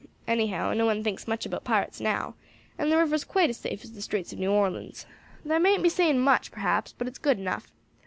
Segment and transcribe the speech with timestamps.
[0.27, 2.33] Anyhow, no one thinks much about pirates now,
[2.75, 5.05] and the river's quite as safe as the streets of New Orleans.
[5.45, 7.71] That mayn't be saying much, perhaps, but it's good enough.